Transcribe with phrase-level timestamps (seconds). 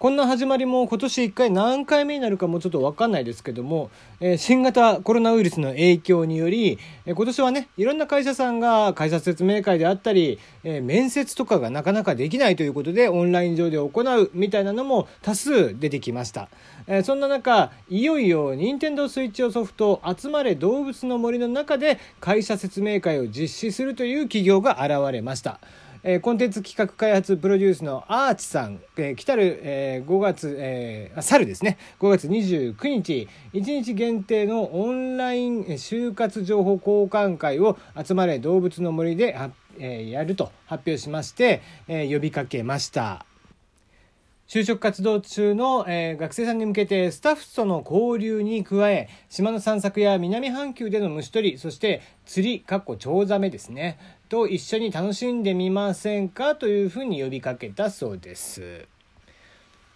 [0.00, 16.48] こんな始まりも今年1回何回目になるかもちょっと分かんないですけども、え、新型コロナウイルスの影響により、え、今年はねいろんな会社さんが会社説明会であったり、え、面接とかがなかなかできないということでオンライン上で行うみたいなのも多数出てきました、
[16.86, 25.60] えそんな中いよいよ任天堂スイッチ用ソフト「集まれ動物の森」の中で会社説明会を実施するという企業が現れました。
[26.02, 39.36] えー、コンテンツ企画開発プロデュースのアーチさん、えー、来たる、えー、5月、えー、猿ですね5月29日1日限定のオンライン就活情報交換会を集まれ動物の森で
[39.78, 43.24] えー、やると発表しまして、えー、呼びかけました。
[44.50, 53.96] 就職活動中の、えー、学生さんに向けてスタッフとの交流に加え島の散策や南半球での虫取りそして釣りかっこチョウザメですね
[54.30, 58.86] と一緒に楽しんでみませんかというふうに呼びかけたそうです。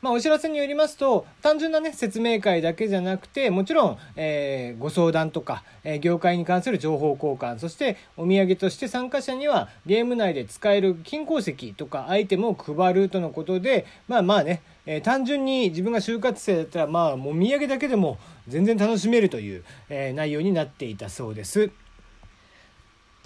[0.03, 21.71] まあ、お知らせによりますと単純な、ね、説明会だけじゃなくてもちろん、えー、ご相談とか、えー、業界に関する情報交換そしてお土産として参加者にはゲーム内で使える金鉱石とかアイテムを配るとのことでまあまあね、えー、単純に自分が就活生だったらまあもうお土産だけでも全然楽しめるという、え内容になっていたそうです。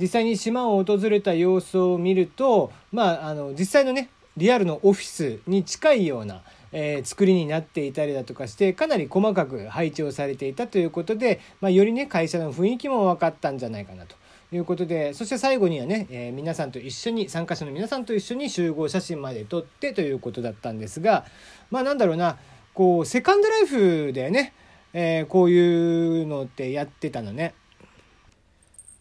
[0.00, 14.14] 実際に島を訪れた様子を見ると、まあ、あの実際のねリアルのオフィスに近いような、えー、作りになっていたりだとかしてかなり細かく配置をされていたということで、まあ、よりね会社の雰囲気も分かったんじゃないかなと
[14.52, 21.26] いうことでそして最後にはね、えー、皆さんと一緒に参加者の皆さんと一緒に集合写真まで撮ってということだったんですが
[21.70, 22.38] まあなんだろうな
[22.72, 24.52] こうセカンドライフでね、
[24.92, 27.54] えー、こういうのってやってたのね。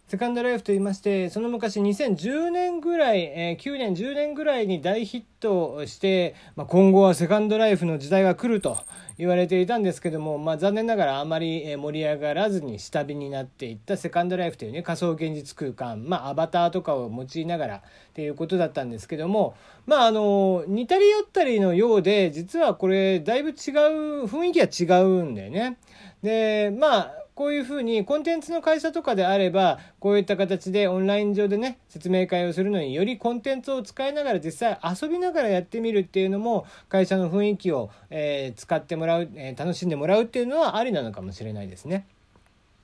[0.08, 8.78] セカンドライフと言いましてその昔2010年ぐらい、えー、9年10年ぐらいに大ヒットして、まあ、今後はセカンドライフの時代が来ると
[9.18, 17.82] 言われていたんですけども、まあ、残念ながらあまり盛り上がらずに下火になっていったセカンドライフというね仮想現実空間、まあ、アバターとかを用いながらっ
[18.14, 23.56] ていうことだったんですけどもまああの似たり寄ったりのようで実はこれだいぶ違う
[24.24, 25.78] 雰囲気は違うんだよね。
[26.24, 42.08] でまあこういうふうにコンテンツの会社とかであればこういった形でオンライン上でね説明会をするのによりコンテンツを使いながら実際遊びながらやってみるっていうのも会社の雰囲気を、えー、使ってもらう、えー、楽しんでもらうっていうのはありなのかもしれないですね。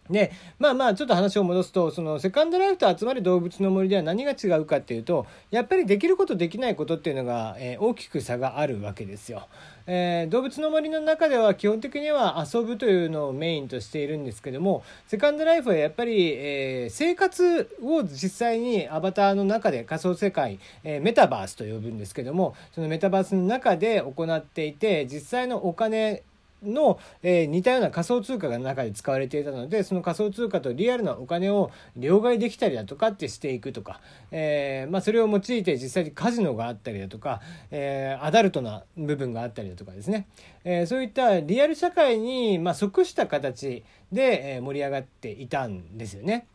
[0.09, 9.47] でまあまあちょっと話を戻すとそのセカンドライフと集まる動物の森では何が違うかっていうとやっぱりできることできないことっていうのが、えー、大きく差があるわけですよ。
[9.85, 26.23] えー、動物の森の中では基本的には遊ぶというのをメインとしているんですけどもセカンドライフはやっぱり、えー、生活を実際にアバターの中で仮想世界、え、メタバースと呼ぶんですけどもそのメタバースの中で行っていて実際のお金
[26.65, 34.01] の、え、似たような仮想通貨が中で使われていたのでその仮想通貨とリアルなお金を両替できたりだとかってしていくとか、
[34.31, 37.41] え、ま、それを用いて実際にカジノがあったりだとか、
[37.71, 40.27] え、アダルトな部分があったりだとかですね、
[40.63, 46.47] えそういったリアル社会に、ま、即した形で盛り上がっていたんですよね。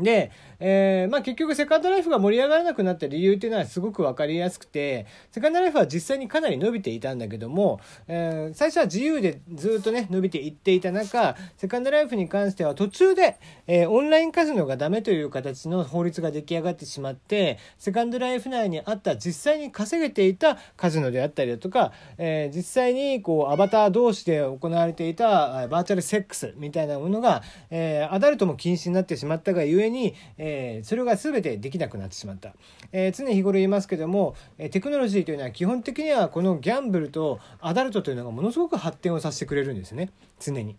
[0.00, 13.36] で、えー、まあ結局セカンドライフが盛り上がらなくなった理由っていうのはすごく分かりやすくて、セカンドライフは実際にかなり伸びていたんだけども、えー、最初は自由でずっとね、伸びていっていた中、セカンドライフに関しては途中で、
[13.66, 32.54] えー、オンラインカジノがダメという形の法律が出来上がってしまって、セカンドライフ内にあった実際に稼げていたカジノであったりだとか、えー、実際にこうアバター同士で行われていたバーチャルセックスみたいなものが、えー、アダルトも禁止になってしまったがゆえに、えー、それが全てできなくなってしまった、
[32.92, 40.10] えー、常日頃言いますけども、えテクノロジーというのは基本的にはこのギャンブルとアダルトというのがものすごく発展をさせてくれるんですね
[40.40, 40.76] 常に。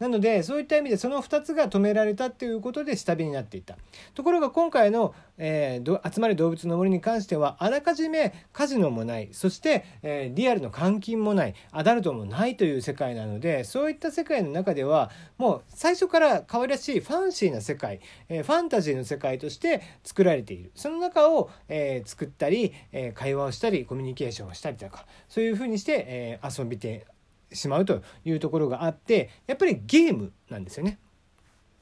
[0.00, 3.76] なのでそういった意味でその2つが止められたっていうことで下火になっていた。
[4.14, 9.28] ところが今回の、えー、集まり動物の森に関してはあらかじめカジノもない。
[9.32, 11.54] そして、えー、リアルの監禁もない。
[11.70, 18.00] アダルトもないという世界なのでそういった世界の中ではもう最初から可愛らしいファンシーな世界、
[18.30, 20.72] えー、ファンタジーの世界として作られている。
[20.74, 27.06] その中を、えー、作ったり、えー、会話をしたりコミュニケーションをしたりとかそういうふうにして、えー、遊びて
[27.52, 30.98] しまうというところがあってやっぱりゲームなんですよね。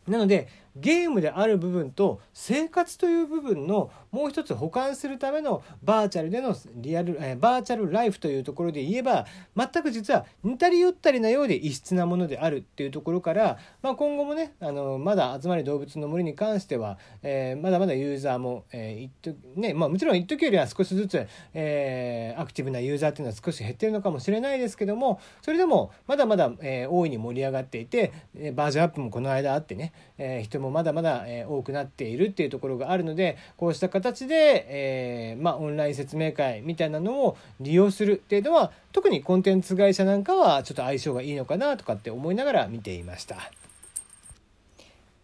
[0.06, 9.26] なのでゲームである部分と生活という部分のもう一つ補完するためのバーチャルでのリアル、え、バーチャルライフというところで言えば
[9.56, 28.12] 全く実は似たり寄ったりなようで異質なものであるっていうところから、まあ、今後もねあのまだ集まり動物の森に関しては、えー、まだまだユーザーも、えーねまあ、もちろん一時よりは少しずつ、えー、アクティブなユーザーっていうのは少し減ってるのかもしれないですけどもそれでもまだまだ、えー、大いに盛り上がっていて
[28.54, 43.36] バージョンアップもこの間あってね、えー、人もまだまだ、えー、多くなっているっていうところがあるのでこうした形で、えーまあ、オンライン説明会みたいなのを利用するっていうのは特にコンテンツ会社なんかはちょっと相性がいいのかなとかって思いながら見ていました。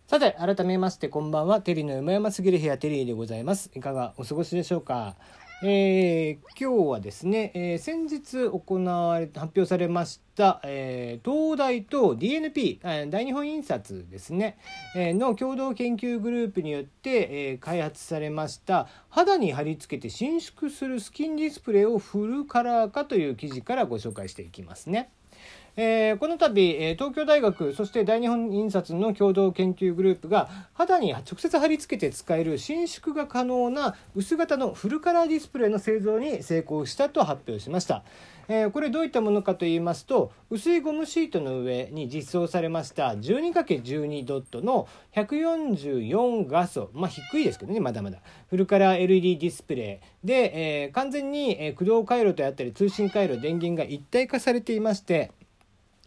[0.07, 1.61] さて改めましてこんばんは。
[1.61, 3.71] テリーの山々すぎる部屋テリーでございます。
[3.75, 5.17] いかがお過ごしでしょうか？
[5.67, 14.59] えー、今日はですね、えー、先日行われ発表されました、えー、東大と DNP、え、大日本印刷ですね、
[14.95, 25.09] えー、の共同研究グループによって、えー、開発されました肌に貼り付けて伸縮するスキンディスプレイをフルカラー化という記事からご紹介していきますね。
[25.77, 38.05] えー、この度、えー、東京大学そして大日本印刷の共同研究グループが肌に直接貼り付けて使える伸縮が可能な薄型のフルカラーディスプレイの製造に成功したと発表しました。
[38.47, 48.19] えー、これどういったものかと言いますと薄いゴムシートの上に実装されました 12×12 ドットの144画素まあ低いですけどねまだまだ。
[48.51, 50.27] フルカラー LED ディスプレイ。
[50.27, 55.33] で、えー、完全に、駆動回路とあったり通信回路電源が一体化されていまして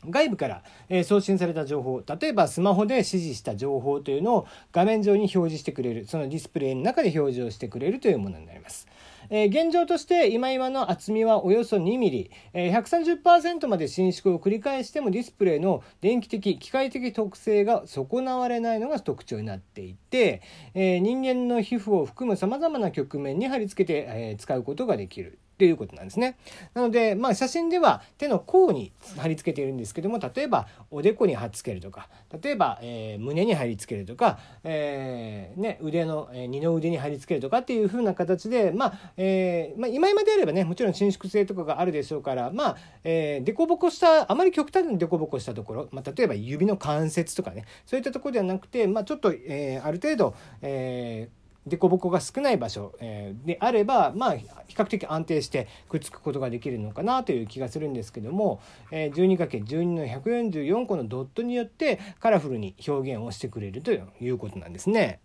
[0.09, 8.87] 外部から、送信された情報例えばスマホで指示した情報というのを画面上に表示してくれるそのディスプレイの中で表示をしてくれるというものになります。
[9.29, 20.41] え、現状として今今の厚みはおよそ 2mm、え130%まで伸縮を繰り返してもディスプレイの電気的機械的特性が損なわれないのが特徴になっていて、
[20.73, 26.37] え、人間の皮膚を含むさまざまな局面に貼り付けて、え、使うことができるっていうことなんですね。
[26.75, 32.09] なので、まあ、写真では手の甲に貼り付けているんですけども例えばおでこに貼っつけるとか
[32.43, 51.36] 例えば、えー、胸に貼り付けるとか、えーね、腕の、えー、二の腕に貼り付けるとかっていう風な形で、まあえーまあ、今今であればねもちろん伸縮性とかがあるでしょうからまあ、えー、凸凹したあまり極端に凸凹したところ、まあ、例えば指の関節とかねそういったところではなくて、まあ、ちょっと、えー、ある程度、えー
[51.67, 58.61] 凸凹が少ない場所、えー、であれば、まあ、比較的安定してくっつくことができるのかなという気がするんですけども、
[58.91, 65.19] えー、12×12 の144個のドットによってカラフルに表現をしてくれるということなんですね。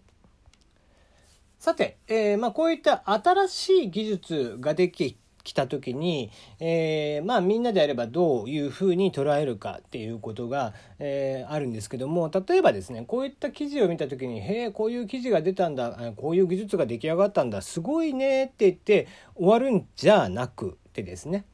[1.59, 6.31] さて、えーまあ、こういった新しい技術ができ来た時に、
[6.61, 21.45] えー、まあみんなであればどういうふうに捉えるかっていうことが、えー、あるんですけども例えばですねこういった記事を見た時に「へえこういう記事が出たんだこういう技術が出来上がったんだすごいね」って言って終わるんじゃなくてですね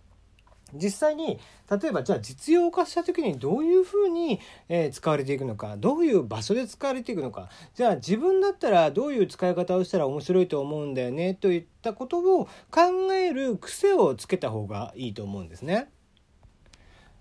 [0.75, 1.39] 実際に
[1.71, 15.89] 例えばじゃあ実用化した時にどういうふうに、え使われていくのかどういう場所で使われていくのかじゃあ自分だったらどういう使い方をしたら面白いと思うんだよねといったことを考える癖をつけた方がいいと思うんですね。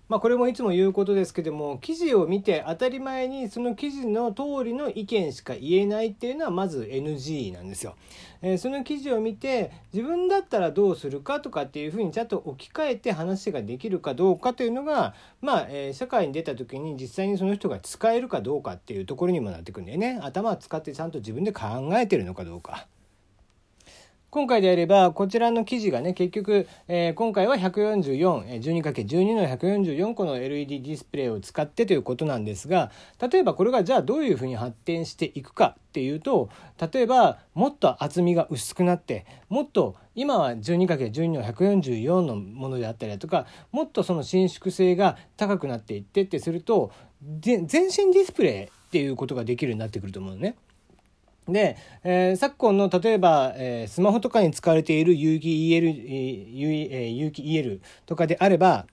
[0.08, 7.94] まあ、これもいつも言うことですけども記事を見て当たり前にその記事の通りの意見しか言えないっていうのはまず NG なんですよ。
[8.40, 20.20] えー、その記事を見て自分だったらどうするかとかっていうふうにちゃんと置き換えて話ができるかどうかというのがまあ、えー、社会に出た時に実際にその人が使えるかどうかっていうところにもなってくるんだよね。
[20.22, 22.86] 頭を使ってちゃんと自分で考えてるのかどうか。
[24.30, 36.50] 今回であればこちらの記事がね結局、えー、今回は 14412×12 の144個の LED ディスプレイを使ってということなんですが例えばこれがじゃあどういうふうに発展していくかっていうと
[36.92, 46.92] 例えばもっと厚みが薄くなってもっと今は 12×12 の144のものであったりだとかもっとその伸縮性が高くなっていってってすると
[47.40, 47.66] 全身
[48.12, 50.56] ディスプレイっていうことができるようになってくると思うのね。
[51.48, 55.86] で、えー、昨今の例えば、えー、スマホとかに使われている有機 EL,
[57.10, 58.86] 有機 EL とかであれば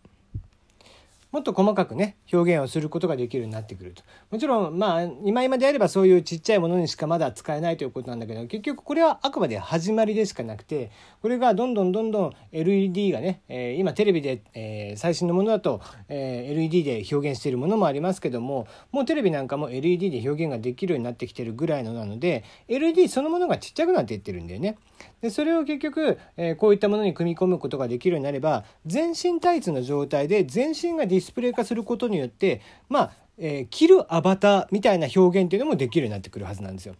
[1.35, 24.77] もっと細かくね表現をすることができるようになってくるともちろんまあ今今であればそういうちっちゃいものにしかまだ使えないということなんだけど結局これはあくまで始まりでしかなくてこれがどんどんどんどん LED がね、えー、今テレビで、えー、最新のものだと、えー、LED で表現しているものもありますけどももうテレビなんかも LED で表現ができるようになってきてるぐらいのなので LED そのものがちっちゃくなっていってるんだよね。
[25.21, 36.95] でそれを結局、え、こういったものに組み込むことができるようになれば全身タイツの状態で全身がディススプレイ化することによってまあえー、着るアバターみたいな表現っていうのもできるようになってくるはずなんですよ。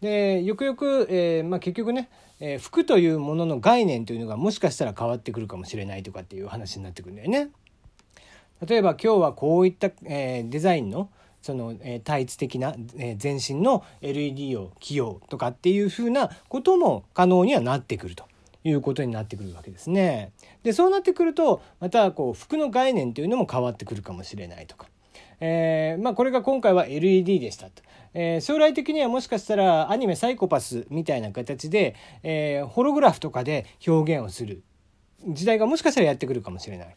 [0.00, 2.08] でよくよく、えーまあ、結局ね、
[2.40, 7.50] えー、服というものの概念というのがもしかしたら変わってくるかもしれないとかっていう話になってくるんだよね。
[8.66, 18.24] 例えば今日はこういった、えー、デザインのその、えー、タイツ的な、えー、全身の LED を起用とかっていうふうなことも可能にはなってくると。
[18.68, 20.32] いうことになってくるわけですね。
[20.62, 24.88] でそうなってくるとまたこう服の概念というのも変わってくるかもしれないとか。
[25.40, 27.82] えーまあ、これが今回は LED でしたと。
[28.14, 34.62] えー、将来的にはもしかしたらアニメ「サイコパス」みたいな形で、えー、ホログラフとかで表現をする
[35.26, 36.96] 時代がもしかしたらやってくるかもしれない。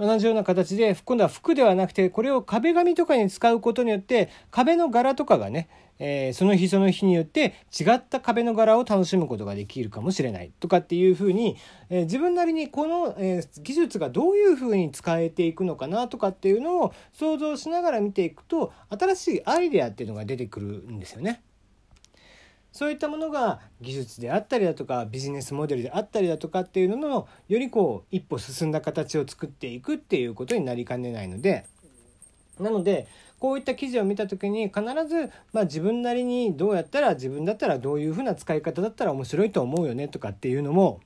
[0.00, 11.58] 同じような形で今度は服ではなくてこれを壁紙とかに使うことによって壁の柄とかがね、えー、その日その日によって違った壁の柄を楽しむことができるかもしれないとかっていうふうに、
[11.90, 21.42] えー、自分なりにこの、えー、技術がどういうふうに使えていくのかなとかっていうのを想像しながら見ていくと新しいアイデアっていうのが出てくるんですよね。
[22.72, 31.66] そういったものが技術であったりだとかビジネスモデルであったりだとかっていうののよりこう一歩進んだ形を作っていくっていうことになりかねないので
[32.58, 33.08] なので
[33.38, 41.00] こういった記事を見た時に必ず、まあ、自分なりにどうやったら自分だったらどういうふうな使い方だったら面白いと思うよねとかっていうのも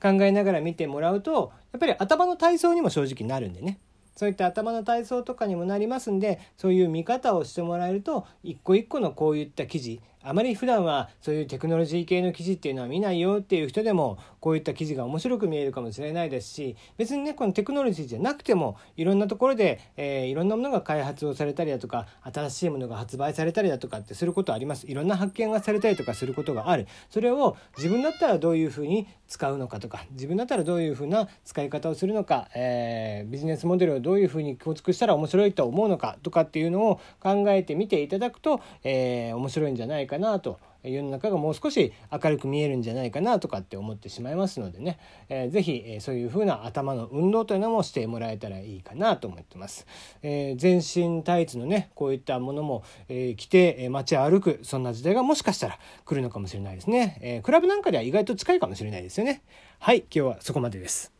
[0.00, 3.78] 考えながら見てもらうとやっぱり頭の体操にも正直なるんでね。
[4.16, 24.86] そういった頭の体操とかにもなりますんでそういう見方をしてもらえると一個一個のこういった記事あまり普段はそういうテクノロジー系の記事っていうのは見ないよっていう人でもこういった記事が面白く見えるかもしれないですし別にねこのテクノロジーじゃなくてもいろんなところで、えー、いろんなものが開発をされたりだとか新しいものが発売されたりだとかってすることあります。
[24.86, 26.86] いろんな発見がされたりとかすることがある。
[27.10, 49.86] それを自分だったらどういうふうに使うのかとか自分だったらどういうふうな使い方をするのか、えー、ビジネスモデルをどういうふうに構築したら面白いと思うのかとかっていうのを考えてみていただくと、えー、面白いんじゃないかなと世の中がもう少し明るく見えるんじゃないかなとかって思ってしまいますのでね、えー、ぜひ、えー、そういう風な頭の運動というのもしてもらえたらいいかなと思ってます。
[50.22, 59.42] えー、全身タイツのねこういったものも、えー、着て、え街歩くそんな時代がもしかしたら来るのかもしれないですね、えー、クラブなんかでは意外と近いかもしれないですよね。
[59.78, 61.17] はい今日はそこまでです。